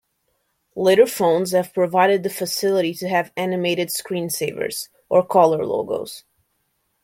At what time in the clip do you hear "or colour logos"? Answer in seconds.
5.09-6.23